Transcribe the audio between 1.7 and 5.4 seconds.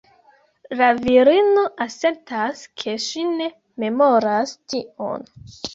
asertas ke ŝi ne memoras tion.